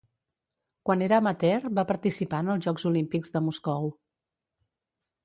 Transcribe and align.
Quan 0.89 1.03
era 1.07 1.19
amateur 1.23 1.67
va 1.79 1.83
participar 1.91 2.39
en 2.45 2.49
els 2.53 2.65
Jocs 2.69 2.87
Olímpics 2.93 3.37
de 3.37 3.43
Moscou. 3.49 3.87